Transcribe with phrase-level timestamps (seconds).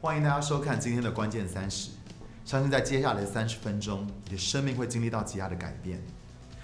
[0.00, 1.90] 欢迎大家收看今天的关键三十。
[2.44, 6.00] 相信在接下来的三十分钟，你的生命会经历到极大的改变。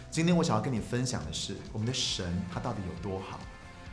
[0.09, 3.41] 今天我想要跟你分享的是，我们的神他到底有多好，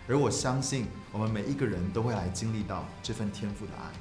[0.07, 3.91] 而我相信我们每一个人都会来经历到这份天赋的爱。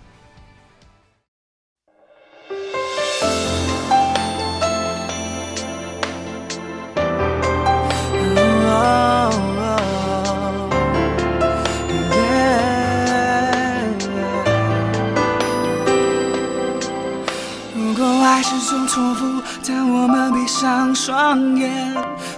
[18.71, 21.93] 爱是种错付，当我们闭上双眼，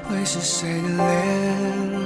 [0.09, 2.02] 会是谁的脸？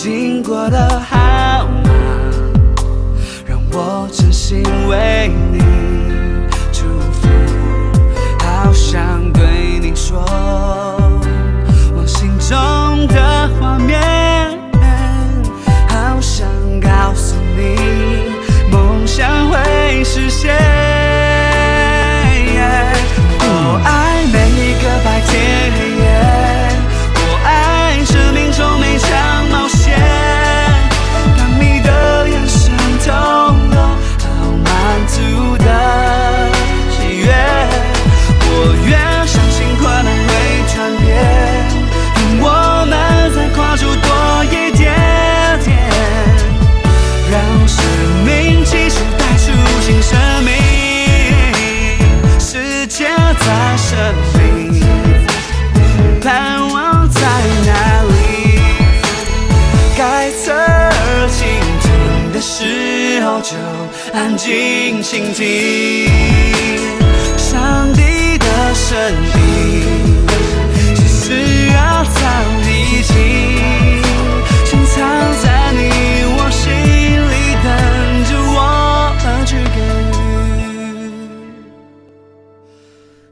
[0.00, 1.90] 最近过得好吗？
[3.44, 5.58] 让我真心为你
[6.72, 7.26] 祝福，
[8.38, 10.24] 好想对你说，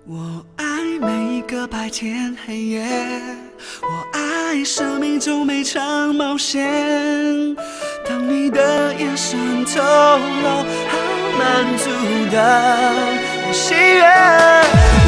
[0.08, 0.64] 我爱
[1.00, 2.86] 每一个白天黑夜，
[3.82, 6.64] 我爱生命中每场冒险。
[8.08, 10.48] 当你的眼神透露
[10.86, 10.96] 好
[11.36, 11.90] 满足
[12.30, 12.94] 的
[13.52, 14.04] 喜悦，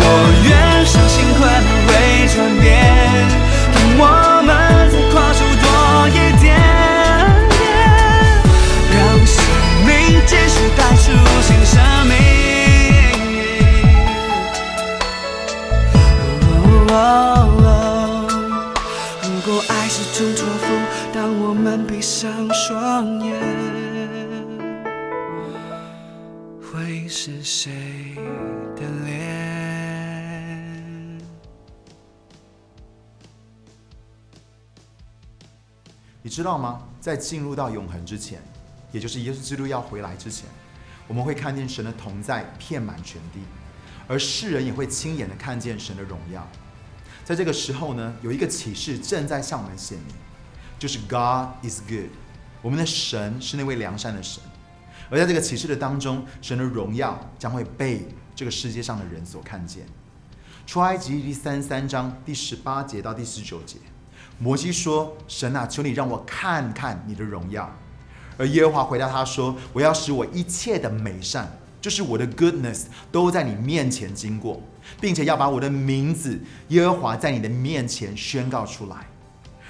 [0.00, 0.04] 我
[0.42, 1.88] 愿相信快乐会
[2.34, 2.66] 转变，
[3.72, 4.02] 当我
[26.70, 28.14] 会是谁
[28.76, 29.18] 的脸？
[36.20, 36.82] 你知道吗？
[37.00, 38.42] 在进入到永恒之前，
[38.92, 40.44] 也就是耶稣基督要回来之前，
[41.06, 43.40] 我们会看见神的同在遍满全地，
[44.06, 46.46] 而世人也会亲眼的看见神的荣耀。
[47.24, 50.14] 在这个时候呢，有一个启示正在向我们显明，
[50.78, 52.10] 就是 God is good，
[52.60, 54.42] 我们的神是那位良善的神。
[55.10, 59.84] 而在这个启示的当中，神的荣耀将会被这个世界上的人所看见。
[60.66, 63.78] 出埃及记第三十三章第十八节到第十九节，
[64.38, 67.74] 摩西说：“神啊，求你让我看看你的荣耀。”
[68.36, 71.50] 而耶和华回答他说：“我要使我一切的美善
[71.80, 74.62] 就是我的 goodness 都在你面前经过，
[75.00, 76.38] 并且要把我的名字
[76.68, 79.06] 耶和华在你的面前宣告出来。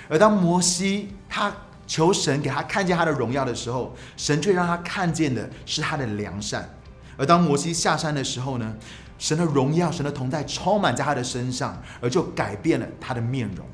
[0.08, 1.54] 而当摩西他
[1.88, 6.76] 求神给他看见他的荣耀的时候，神却让他看见的是他的良善。
[7.16, 8.76] 而当摩西下山的时候呢，
[9.18, 13.66] 神的荣耀、神的同在充满在他的身上，而就改变了他的面容。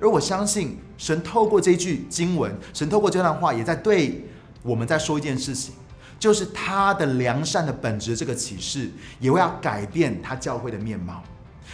[0.00, 4.24] 而我相信，神透过这句经文，神透过这段话，也在对
[4.62, 5.74] 我们在说一件事情，
[6.18, 8.16] 就是他的良善的本质。
[8.16, 8.90] 这个启示
[9.20, 11.22] 也会要改变他教会的面貌，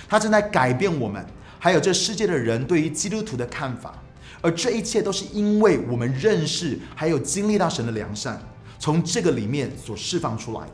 [0.09, 1.25] 他正在改变我们，
[1.61, 3.95] 还有这世界的人对于基督徒的看法。
[4.41, 8.41] 而这一切都是因为我们认识，还有经历到神的良善，
[8.79, 10.73] 从这个里面所释放出来的。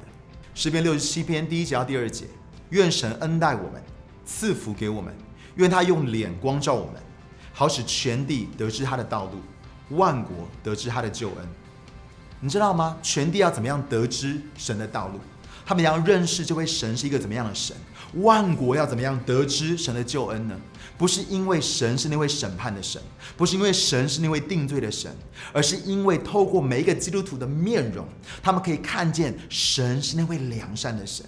[0.55, 2.27] 诗篇六十七篇第一节到第二节，
[2.71, 3.83] 愿神恩待我们，
[4.27, 5.15] 赐福给我们，
[5.55, 7.01] 愿他用脸光照我们，
[7.53, 11.49] 好使全地得知他的道路，万国得知他的救恩。
[12.41, 12.99] 你知道吗？
[13.03, 15.21] 全地要怎么样得知神的道路？
[15.65, 17.77] 他们要认识这位神是一个怎么样的神？
[18.15, 20.55] 万国要怎么样得知神的救恩呢？
[20.99, 23.01] 不是因为神是那位审判的神，
[23.37, 25.11] 不是因为神是那位定罪的神，
[25.53, 28.07] 而是因为透过每一个基督徒的面容，
[28.43, 31.25] 他们可以看见神是那位良善的神。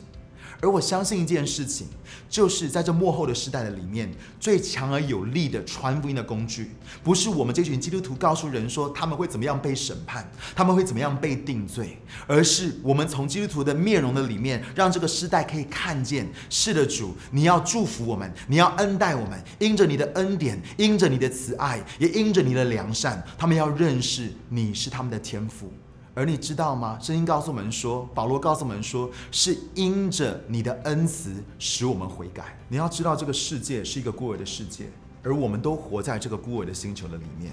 [0.61, 1.87] 而我相信一件事情，
[2.29, 4.11] 就是在这幕后的时代的里面，
[4.41, 6.71] 最强而有力的传福音的工具，
[7.03, 25.73] 不是我们这群基督徒告诉人说他们会怎么样被审判，他们会怎么样被定罪，而是我们从基督徒的面容的里面，让这个时代可以看见，是的，主，你要祝福我们，你要恩待我们，因着你的恩典，因着你的慈爱，也因着你的良善，他们要认识你是他们的天赋。
[26.17, 26.97] 而你知道吗？
[27.03, 32.57] 圣经告诉我们说，保罗告诉我们说，是因着你的恩慈使我们悔改。
[32.69, 34.89] 你要知道，这个世界是一个孤儿的世界，
[35.25, 37.53] 而我们都活在这个孤儿的星球的里面。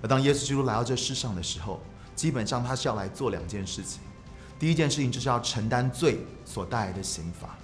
[0.00, 1.80] 而当耶稣基督来到这世上的时候，
[2.14, 4.00] 基本上他是要来做两件事情。
[4.56, 7.58] 第一件事情就是要承担罪所带来的刑罚。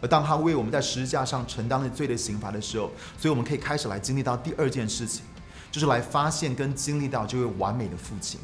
[0.00, 2.88] 而当他为我们在十字架上承担了罪的刑罚的时候，
[3.18, 5.24] 所以我们可以开始来经历到第二件事情，
[5.72, 8.38] 就是来发现跟经历到这位完美的父亲。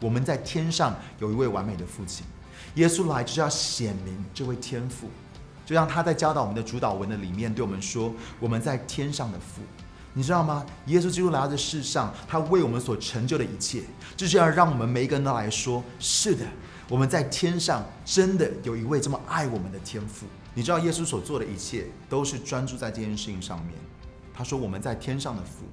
[0.00, 2.24] 我们在天上有一位完美的父亲，
[2.74, 5.08] 耶稣来就是要显明这位天父，
[5.66, 9.60] 就像他在教导我们的主导文的里面对我们说：“我们在天上的父，
[10.14, 10.64] 你知道吗？
[10.86, 13.82] 耶稣基督来到这世上，他为我们所成就的一切，
[14.16, 16.46] 就是要让我们每一个人都来说：是的，
[16.88, 20.26] 我们在天上真的有一位这么爱我们的天父。
[20.54, 23.74] 你知道耶稣所做的一切都是专注在这件事情上面。
[24.32, 25.66] 他说：我们在天上的父，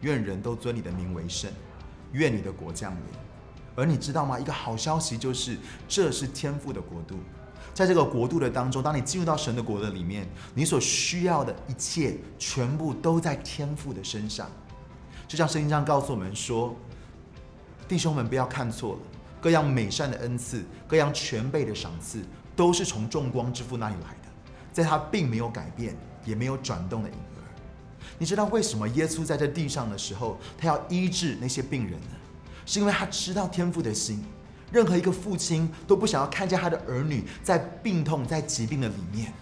[0.00, 1.50] 愿人都尊你的名为圣，
[2.12, 3.00] 愿你的国降临。”
[3.78, 4.36] 而你知道吗？
[4.40, 7.14] 一个好消息就是，这是天赋的国度。
[7.72, 14.50] 在这个国度的当中，当你进入到神的国的里面，你所需要的一切，全部都在天赋的身上。
[15.28, 16.74] 就像圣经上告诉我们说
[17.86, 18.98] ：“弟兄们，不要看错了，
[19.40, 22.18] 各样美善的恩赐，各样全备的赏赐，
[22.56, 24.28] 都是从众光之父那里来的，
[24.72, 27.46] 在他并没有改变，也没有转动的影儿。”
[28.18, 32.17] 你知道为什么耶稣在这地上的时候，他要医治那些病人呢？
[32.68, 34.22] 是因为他知道天父的心，
[34.70, 39.32] 任何一个父亲都不想要看见他的儿女在病痛、在疾病的里面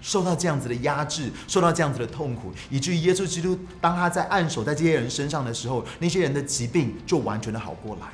[0.00, 8.06] 受到这样子的压制，受到这样子的痛苦，以至于耶稣基督当他在按手在这些人身上的时候，那些人的疾病就完全的好过来。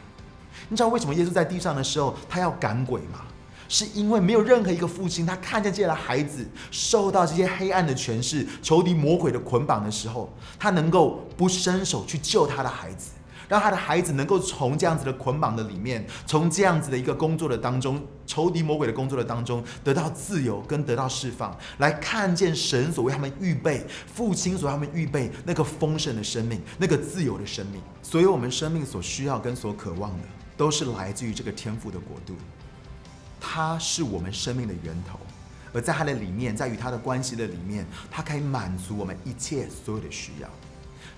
[0.70, 3.20] 你知道为什么耶稣在地上的时候他要赶鬼吗？
[3.68, 13.10] 是因为没有任何一个父亲，他看见这样的孩子受到这些黑暗的权势、仇敌魔鬼的捆绑的时候，他能够不伸手去救他的孩子。
[13.50, 27.82] 让他的孩子能够从这样子的捆绑的里面，从这样子的一个工作的当中，仇敌魔鬼的工作的当中，得到自由跟得到释放，来看见神所为他们预备，父亲所为他们预备那个丰盛的生命，那个自由的生命。
[28.02, 30.24] 所以，我们生命所需要跟所渴望的，
[30.56, 32.36] 都是来自于这个天赋的国度，
[33.40, 35.18] 它是我们生命的源头，
[35.72, 40.48] 而在它的里面，在与它的关系的里面，它可以满足我们一切所有的需要。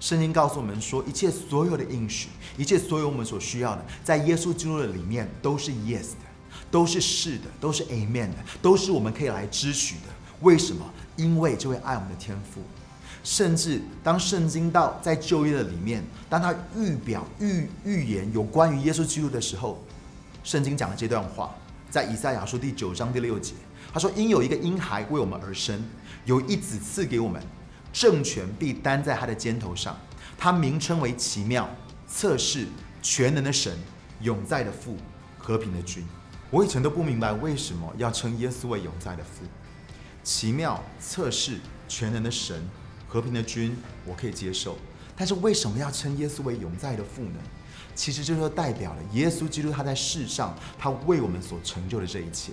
[0.02, 2.28] 圣经告诉我们说，一切所有的应许，
[2.58, 6.26] 一切所有我们所需要的，在耶稣基督的里面都是 yes 的，
[6.72, 10.12] 都是是的，都是 amen 的，都是我们可以来支取的。
[10.40, 10.84] 为什么？
[11.14, 12.60] 因为这位爱我们的天赋。
[13.22, 19.80] 甚至当圣经到在旧约的里面，当他预表预预言有关于耶稣基督的时候，
[20.42, 21.54] 圣经讲了这段话，
[21.88, 23.54] 在以赛亚书第九章第六节，
[23.94, 25.80] 他说：“因有一个婴孩为我们而生，
[26.24, 27.40] 有一子赐给我们。”
[27.92, 29.98] 政权必担在他的肩头上，
[30.38, 31.68] 他名称为奇妙、
[32.08, 32.66] 测试、
[33.02, 33.76] 全能的神、
[34.20, 34.96] 永在的父、
[35.38, 36.04] 和平的君。
[36.50, 39.44] 我以前都不明白为什么要称耶稣为永在的父。
[40.22, 41.58] 奇妙、测试、
[41.88, 42.68] 全能的神、
[43.08, 44.76] 和平的君，我可以接受。
[45.16, 47.40] 但是为什么要称耶稣为永在的父呢？
[47.94, 52.52] 其实这就代表了耶稣基督他在世上他为我们所成就的这一切。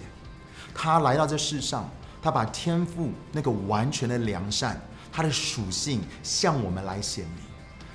[0.73, 1.89] 他来到这世上，
[2.21, 4.81] 他把天赋那个完全的良善，
[5.11, 7.43] 他的属性向我们来显明。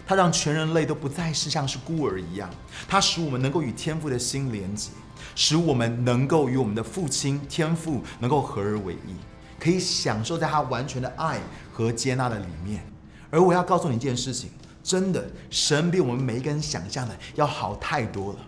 [0.07, 2.51] 他让全人类都不再是像是孤儿一样，
[2.87, 4.91] 他使我们能够与天父的心连接，
[5.35, 9.15] 使我们能够与我们的父亲天父能够合而为一，
[9.59, 11.41] 可以享受在他完全的爱
[11.73, 12.85] 和接纳的里面。
[13.31, 14.51] 而我要告诉你一件事情，
[14.83, 18.39] 真的，神比我们每一个人想象的要好太多了。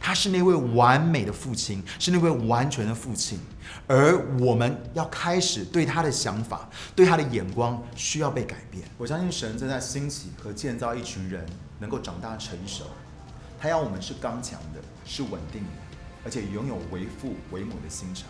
[0.00, 3.38] 他是那位完美的父亲，是那位完全的父亲，
[3.86, 8.84] 而我们要开始对他的想法、对他的眼光需要被改变。
[8.98, 11.44] 我相信神正在兴起和建造一群人，
[11.78, 12.84] 能够长大成熟。
[13.58, 15.68] 他要我们是刚强的，是稳定的，
[16.24, 18.28] 而且拥有为父为母的心肠。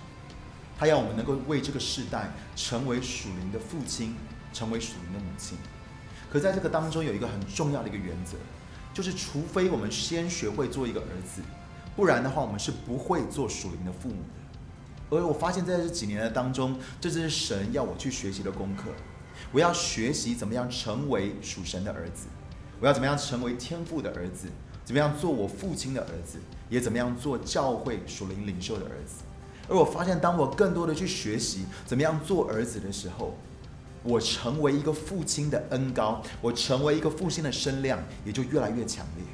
[0.78, 4.14] 他要我们能够为这个世代成为属灵的父亲，
[4.52, 5.58] 成为属灵的母亲。
[6.30, 8.36] 可在这个当中有一个很重要的一个原则。
[8.96, 11.42] 就是除非我们先学会做一个儿子，
[11.94, 15.14] 不然的话，我们是不会做属灵的父母的。
[15.14, 18.84] 而我发现在这几年的当中，这就是神要我去学习的功课。
[19.52, 22.26] 我要学习怎么样成为属神的儿子，
[22.80, 24.48] 我要怎么样成为天父的儿子，
[24.82, 26.38] 怎么样做我父亲的儿子，
[26.70, 29.24] 也怎么样做教会属灵领袖的儿子。
[29.68, 33.36] 而我发现，当我更多的去学习怎么样做儿子的时候，
[34.06, 39.24] 我成为一个父亲的恩高，我成为一个父亲的声量也就越来越强烈。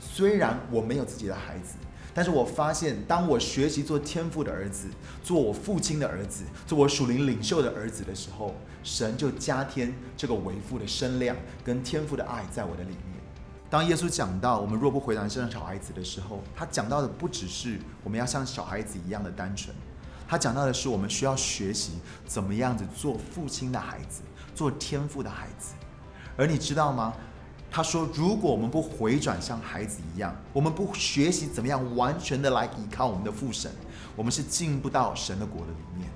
[0.00, 1.74] 虽然我没有自己的孩子，
[2.14, 4.88] 但是我发现，当我学习做天父的儿子，
[5.22, 12.98] 做我父亲的儿子，做我属灵领袖的儿子的时候，神就加添这个为父的声量跟天父的爱在我的里面。
[13.70, 19.74] 当耶稣讲到我们若不回答生小孩子的时候，他讲到的不只是我们要像小孩子一样的单纯。
[20.32, 21.92] 他讲到的是，我们需要学习
[22.24, 24.22] 怎么样子做父亲的孩子，
[24.54, 25.74] 做天赋的孩子。
[26.38, 27.12] 而你知道吗？
[27.70, 33.70] 他说，如果我们不回转像孩子一样，我们不学习怎么样完全的来依靠我们的父神，
[34.16, 36.08] 我们是进不到神的国的里面。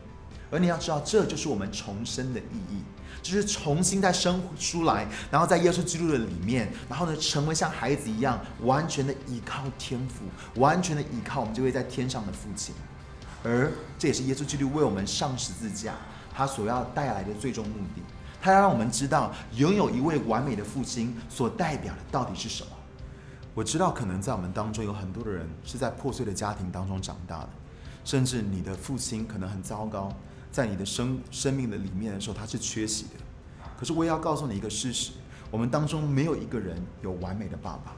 [0.51, 2.83] 而你要知道，这就是我们重生的意义，
[3.21, 10.25] 就是重新再生出来，然后在耶稣基督的里面，然后呢，成为像孩子一样，完全的依靠天赋，
[10.59, 12.75] 完全的依靠我们这位在天上的父亲。
[13.47, 15.95] 而这也是耶稣基督为我们上十字架，
[16.35, 18.03] 他所要带来的最终目的。
[18.43, 22.71] 他要让我们知道，拥有一位完美的父亲所代表的到底是什么。
[23.55, 27.49] 我知道，可能在我们当中有很多的人是在破碎的家庭当中长大的，
[28.05, 30.13] 甚至你的父亲可能很糟糕，
[30.51, 33.11] 在你的生生命的里面的时候，他是缺席的。
[33.79, 35.13] 可是我也要告诉你一个事实：
[35.53, 37.95] 我们当中没有一个人有完美的爸爸。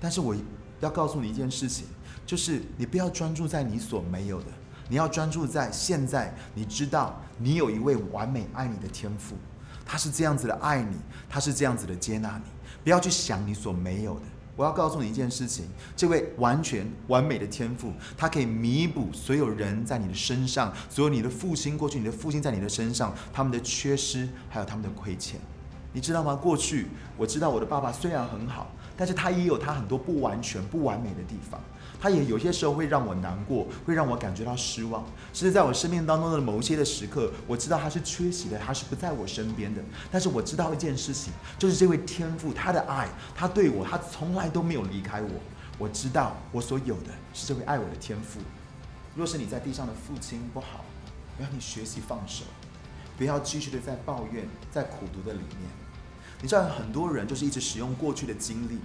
[0.00, 0.34] 但是我
[0.80, 1.86] 要告诉你一件事情，
[2.24, 4.46] 就是你不要专注在你所没有的。
[4.88, 9.36] 你要专注在现在，你知道你有一位完美爱你的天赋，
[9.84, 10.96] 他是这样子的爱你，
[11.28, 12.44] 他是这样子的接纳你。
[12.82, 14.22] 不要去想你所没有的。
[14.56, 25.38] 我要告诉你一件事情：这位完全完美的天赋，他可以弥补所有人在你的身上，所有你的父亲过去，你的父亲在你的身上他们的缺失，还有他们的亏欠。
[25.92, 26.34] 你知道吗？
[26.34, 28.66] 过去我知道我的爸爸虽然很好，
[28.96, 31.60] 但是他也有他很多不完全、不完美的地方。
[32.00, 35.04] 他也有些时候会让我难过，会让我感觉到失望。
[35.32, 39.82] 甚至在我生命当中的某一些的时刻，我知道他是缺席的，他是不在我身边的。
[40.10, 45.30] 但是我知道一件事情，就是这位天父他的爱，他对我，他从来都没有离开我。
[45.78, 48.40] 我知道我所有的是这位爱我的天父。
[49.14, 50.84] 若是你在地上的父亲不好，
[51.36, 52.44] 我要你学习放手，
[53.16, 55.68] 不要继续的在抱怨，在苦读的里面。
[56.40, 58.78] 你知道很多人就是一直使用过去的经历。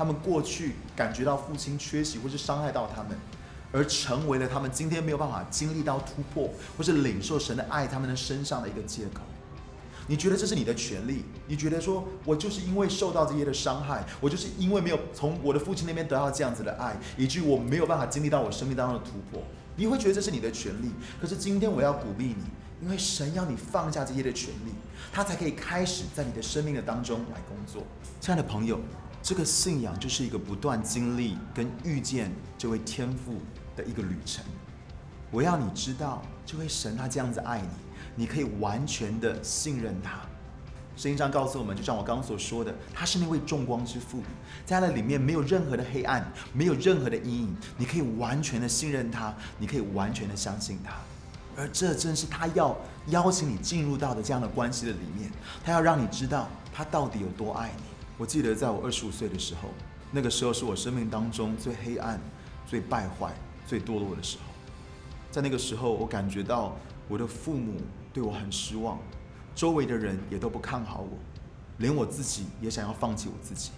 [0.00, 3.10] 他们过去感觉到父亲缺席或是伤害到他们，
[3.70, 9.20] 而成为了他们今天没有办法经历到突破或是领受神的爱他们的身上的一个借口。
[10.06, 11.26] 你觉得这是你的权利？
[11.48, 19.42] 你觉得说我就是因为受到这些的伤害，我就是因为没有从我的父亲那边得到这样子的爱，以至于我没有办法经历到我生命当中的突破？
[19.76, 20.90] 你会觉得这是你的权利？
[21.20, 22.44] 可是今天我要鼓励你，
[22.80, 24.72] 因为神要你放下这些的权利，
[25.12, 27.82] 他才可以开始在你的生命的当中来工作。
[28.18, 28.80] 亲爱的朋友。
[29.22, 33.34] 这个信仰就是一个不断经历跟遇见这位天父
[33.76, 34.44] 的一个旅程。
[35.30, 37.68] 我要你知道，这位神他这样子爱你，
[38.16, 40.20] 你可以完全的信任他。
[40.96, 44.22] 圣经上告诉我们，就像我刚刚所说的，他是那位众光之父，
[44.66, 50.92] 在那里面没有任何的黑暗，没有任何的阴影，你可以完全的信任他，你可以完全的相信他。
[51.56, 52.76] 而这正是他要
[53.08, 55.30] 邀请你进入到的这样的关系的里面，
[55.64, 57.82] 他要让你知道他到底有多爱你。
[58.20, 59.70] 我记得在我二十五岁的时候，
[60.12, 62.20] 那个时候是我生命当中最黑暗、
[62.66, 63.32] 最败坏、
[63.66, 64.42] 最堕落的时候。
[65.30, 66.76] 在那个时候，我感觉到
[67.08, 67.80] 我的父母
[68.12, 68.98] 对我很失望，
[69.54, 71.16] 周围的人也都不看好我，
[71.78, 73.70] 连我自己也想要放弃我自己。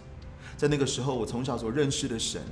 [0.57, 2.43] 在那个时候，我从小所认识的神，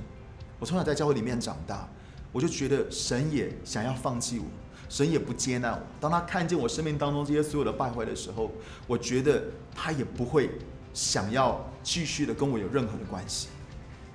[0.59, 1.85] 我从小在教会里面长大，
[2.31, 4.45] 我就觉得神也想要放弃我，
[4.87, 5.81] 神也不接纳我。
[5.99, 8.49] 当他看见我生命当中这些所有的败坏的时候，
[8.87, 9.43] 我觉得
[9.75, 10.51] 他也不会
[10.93, 13.47] 想要继续的跟我有任何的关系。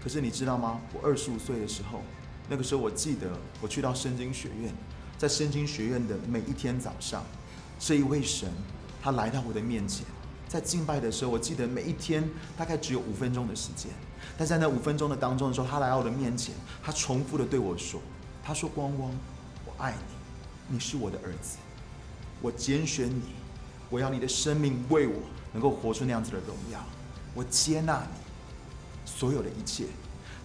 [0.02, 0.80] 可是你知道吗？
[0.92, 2.02] 我二十五岁的时候，
[2.48, 3.28] 那个时候我记得
[3.60, 4.72] 我去到圣经学院，
[5.18, 7.24] 在圣经学院的每一天早上，
[7.78, 8.48] 这一位神
[9.02, 10.06] 他来到我的面前，
[10.48, 13.90] 在敬拜的时候，我记得每一天大概只有五分钟的时间，
[14.38, 18.00] 但在那五分钟的当中的时候，他来到我的面前，他重复的对我说
[18.44, 19.10] ：“他说光光，
[19.64, 20.16] 我爱你。”
[20.68, 21.58] 你是我的儿子，
[22.42, 23.22] 我拣选你，
[23.88, 25.14] 我要你的生命为我
[25.52, 26.84] 能够活出那样子的荣耀，
[27.36, 28.18] 我接纳你
[29.04, 29.84] 所有的一切，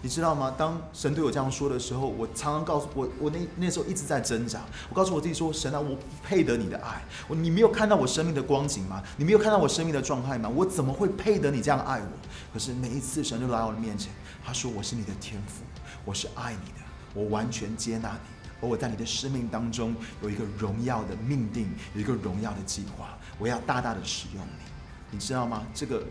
[0.02, 0.54] 你知道吗？
[0.58, 4.62] 当神对我这样说的时候，我常常告诉我，我那那时候一直在挣扎。
[4.90, 9.02] 我告诉我自己说：神啊，我不配得你的爱，我你没有看到我生命的光景吗？
[9.16, 10.50] 你没有看到我生命的状态吗？
[10.50, 12.08] 我怎么会配得你这样爱我？
[12.54, 14.12] 可是每一次神就来我的面前，
[14.46, 15.64] 他说：我是你的天赋，
[16.04, 18.20] 我是爱你的，我完全接纳你。
[18.62, 24.64] 而我在你的生命当中有一个荣耀的命定，有一个荣耀的计划，我要大大的使用你，
[25.12, 25.66] 你知道吗？
[25.74, 26.04] 这个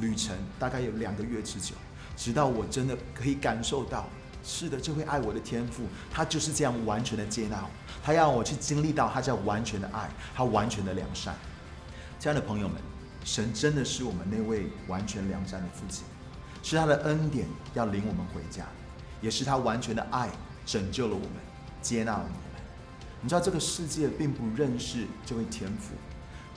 [0.00, 1.74] 旅程大概有两个月之久，
[2.16, 4.08] 直到我真的可以感受到，
[4.42, 7.70] 是的，这位爱我的天赋，他就是这样完全的接纳我，
[8.02, 11.34] 他要我去经历到他叫完全的爱，他完全的良善。
[12.18, 12.76] 亲爱的朋友们，
[13.24, 16.04] 神真的是我们那位完全良善的父亲，
[16.62, 18.66] 是他的恩典要领我们回家，
[19.20, 20.28] 也是他完全的爱
[20.64, 21.30] 拯救了我们。
[21.82, 22.62] 接纳了我们，
[23.20, 25.94] 你知道这个世界并不认识这位天赋，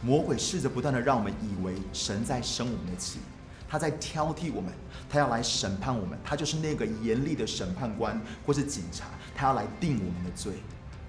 [0.01, 3.19] 魔鬼试着不断的让我们以为神在生我们的气，
[3.67, 4.71] 他在挑剔我们，
[5.09, 10.53] 他要来审判我们，他就是那个严厉的审判官或是警察，他要来定我们的罪。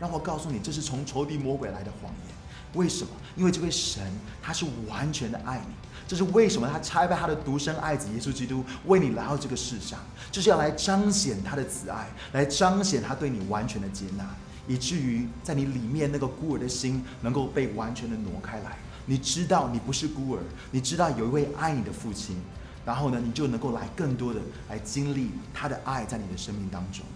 [0.01, 2.35] 让我告诉你，这是从仇敌魔鬼来的谎言。
[2.75, 3.11] 为什么？
[3.35, 4.03] 因为这位神
[4.43, 5.75] 他是完全的爱你，
[6.07, 9.99] 这是为什么他拆派他的独生爱子耶稣基督为你来到这个世上，
[10.31, 14.25] 就是要来彰显他的慈爱，来彰显他对你完全的接纳，
[14.69, 18.77] 以至于在你里面那个孤儿的心能够被完全的挪开来。
[19.07, 22.37] 你知道你不是孤儿，你知道有一位爱你的父亲，
[22.85, 27.07] 然后呢，你就能够来更多的来经历他的爱在你的生命当中，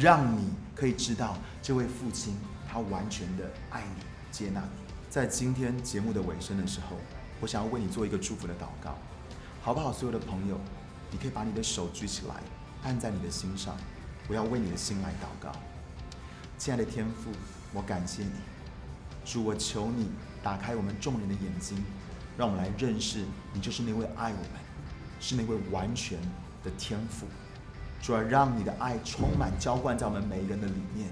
[0.00, 2.34] 让你可以知道这位父亲
[2.68, 4.92] 他完全的爱你、接纳你。
[5.08, 6.96] 在今天节目的尾声的时候，
[7.40, 8.98] 我想要为你做一个祝福的祷告，
[9.62, 9.92] 好不好？
[9.92, 10.58] 所有的朋友，
[11.12, 12.34] 你可以把你的手举起来，
[12.82, 13.76] 按在你的心上，
[14.28, 15.52] 我要为你的心来祷告。
[16.58, 17.30] 亲爱的天父，
[17.74, 18.30] 我感谢你，
[19.26, 20.08] 主，我求你
[20.42, 21.76] 打开我们众人的眼睛，
[22.36, 24.50] 让我们来认识你就是那位爱我们，
[25.20, 26.18] 是那位完全
[26.64, 27.26] 的天父。
[28.00, 31.08] 主要让你的爱充满浇灌在我们每一个人的里面，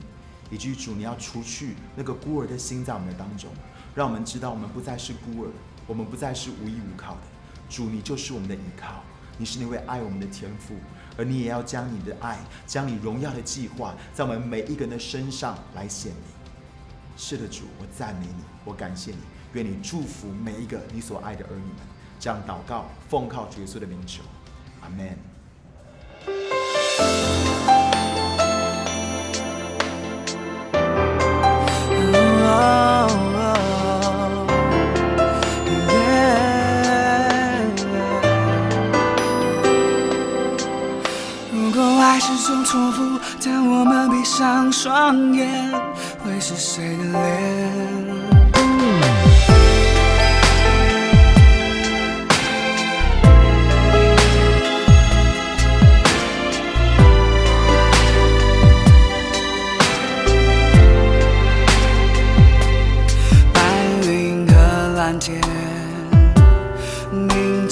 [0.51, 3.51] 以及主，你要除去那个孤儿的心在我们的当中。
[3.95, 5.51] 让我们知道，我们不再是孤儿，
[5.87, 7.21] 我们不再是无依无靠的。
[7.69, 9.03] 主，你就是我们的依靠，
[9.37, 10.75] 你是那位爱我们的天父，
[11.17, 16.23] 而你也要将你的爱，将你荣耀的计划，在我们每一个人的身上来显明。
[17.17, 19.19] 是的，主，我赞美你，我感谢你，
[19.53, 21.79] 愿你祝福每一个你所爱的儿女们。
[22.19, 24.23] 这样祷告，奉靠耶稣的名求，
[24.81, 25.34] 阿门。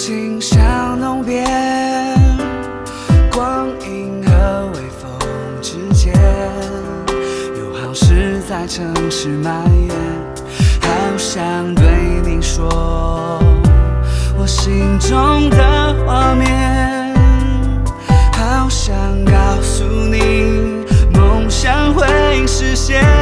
[0.02, 1.46] 宁静像浓边。
[8.48, 9.90] 在城市蔓延，
[10.82, 11.84] 好想对
[12.22, 12.68] 你说
[14.36, 17.14] 我心中的画面，
[18.32, 23.21] 好想告诉你梦想会实现。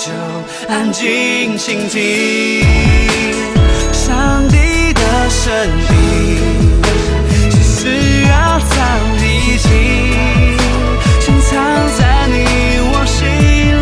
[0.00, 0.10] 就
[0.66, 2.64] 安静倾听
[3.92, 5.92] 上帝的声音。
[7.50, 8.74] 其实要早
[9.18, 9.68] 已经
[11.20, 11.52] 深藏
[11.98, 12.34] 在你
[12.80, 13.18] 我心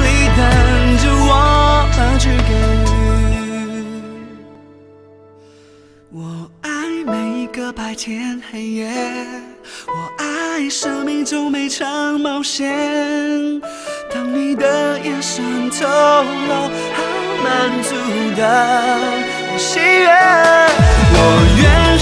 [0.02, 0.42] 里，等
[0.98, 1.30] 着我
[2.18, 2.50] 去给
[2.90, 2.92] 予。
[6.10, 6.18] 我
[6.62, 6.68] 爱
[7.06, 8.90] 每一个白天黑夜，
[9.86, 12.66] 我爱生命中每场冒险。
[14.10, 16.54] 当你的眼神透露
[16.94, 17.02] 好
[17.44, 17.94] 满足
[18.36, 18.98] 的
[19.58, 20.08] 喜悦。
[21.12, 21.18] 我
[21.60, 21.98] 愿